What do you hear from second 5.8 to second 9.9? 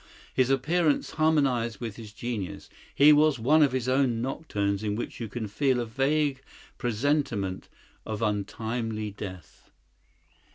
vague presentiment of untimely death.